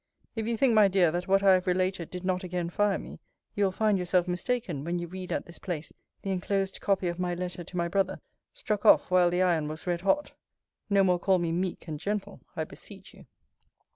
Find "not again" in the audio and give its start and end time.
2.25-2.71